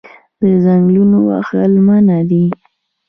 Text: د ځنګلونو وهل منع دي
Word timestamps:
د 0.41 0.43
ځنګلونو 0.63 1.17
وهل 1.29 1.73
منع 1.87 2.19
دي 2.29 2.45